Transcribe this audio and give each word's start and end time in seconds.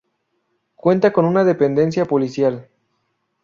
Cuenta 0.73 1.13
con 1.13 1.25
una 1.25 1.43
dependencia 1.43 2.05
policial. 2.05 2.67